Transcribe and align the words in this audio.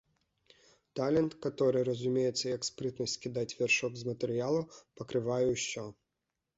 Талент, 0.99 1.35
каторы 1.47 1.83
разумеецца 1.91 2.43
як 2.55 2.61
спрытнасць 2.71 3.17
скідаць 3.21 3.47
вяршок 3.63 3.93
з 4.03 4.11
матэрыялу, 4.11 4.69
пакрывае 4.99 5.43
ўсё. 5.57 5.91